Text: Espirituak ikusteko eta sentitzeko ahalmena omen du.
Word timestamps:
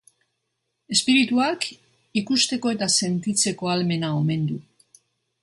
Espirituak 0.95 1.67
ikusteko 2.23 2.73
eta 2.77 2.89
sentitzeko 2.97 3.71
ahalmena 3.75 4.13
omen 4.25 4.51
du. 4.53 4.59